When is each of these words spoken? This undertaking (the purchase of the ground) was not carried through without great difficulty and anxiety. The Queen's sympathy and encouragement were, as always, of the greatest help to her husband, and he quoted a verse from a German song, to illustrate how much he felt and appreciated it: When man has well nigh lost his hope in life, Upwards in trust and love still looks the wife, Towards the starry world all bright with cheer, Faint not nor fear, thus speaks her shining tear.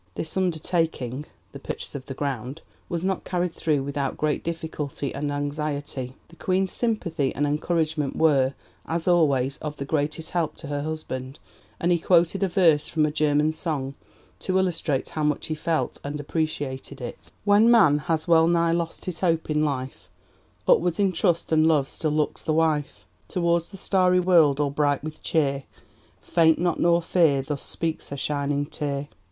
This 0.15 0.35
undertaking 0.35 1.27
(the 1.51 1.59
purchase 1.59 1.93
of 1.93 2.07
the 2.07 2.15
ground) 2.15 2.63
was 2.89 3.05
not 3.05 3.23
carried 3.23 3.53
through 3.53 3.83
without 3.83 4.17
great 4.17 4.43
difficulty 4.43 5.13
and 5.13 5.31
anxiety. 5.31 6.15
The 6.29 6.37
Queen's 6.37 6.71
sympathy 6.71 7.35
and 7.35 7.45
encouragement 7.45 8.15
were, 8.15 8.55
as 8.87 9.07
always, 9.07 9.57
of 9.57 9.75
the 9.77 9.85
greatest 9.85 10.31
help 10.31 10.55
to 10.57 10.67
her 10.69 10.81
husband, 10.81 11.37
and 11.79 11.91
he 11.91 11.99
quoted 11.99 12.41
a 12.41 12.47
verse 12.47 12.87
from 12.87 13.05
a 13.05 13.11
German 13.11 13.53
song, 13.53 13.93
to 14.39 14.57
illustrate 14.57 15.09
how 15.09 15.21
much 15.21 15.45
he 15.45 15.53
felt 15.53 15.99
and 16.03 16.19
appreciated 16.19 16.99
it: 16.99 17.31
When 17.45 17.69
man 17.69 17.99
has 17.99 18.27
well 18.27 18.47
nigh 18.47 18.71
lost 18.71 19.05
his 19.05 19.19
hope 19.19 19.51
in 19.51 19.63
life, 19.63 20.09
Upwards 20.67 20.97
in 20.99 21.11
trust 21.11 21.51
and 21.51 21.67
love 21.67 21.87
still 21.87 22.09
looks 22.09 22.41
the 22.41 22.53
wife, 22.53 23.05
Towards 23.27 23.69
the 23.69 23.77
starry 23.77 24.19
world 24.19 24.59
all 24.59 24.71
bright 24.71 25.03
with 25.03 25.21
cheer, 25.21 25.65
Faint 26.23 26.57
not 26.57 26.79
nor 26.79 27.03
fear, 27.03 27.43
thus 27.43 27.61
speaks 27.61 28.09
her 28.09 28.17
shining 28.17 28.65
tear. 28.65 29.07